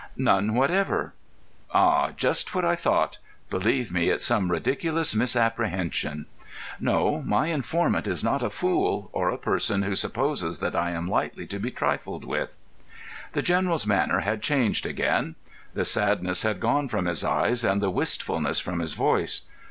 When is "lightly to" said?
11.07-11.59